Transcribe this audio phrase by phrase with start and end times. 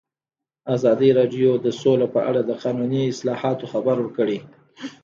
[0.75, 4.39] ازادي راډیو د سوله په اړه د قانوني اصلاحاتو خبر ورکړی.